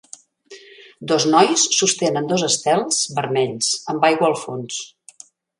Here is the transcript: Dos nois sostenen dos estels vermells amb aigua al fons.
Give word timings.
Dos 1.11 1.27
nois 1.33 1.65
sostenen 1.81 2.31
dos 2.33 2.47
estels 2.49 3.05
vermells 3.21 3.71
amb 3.95 4.11
aigua 4.11 4.31
al 4.31 4.39
fons. 4.47 4.85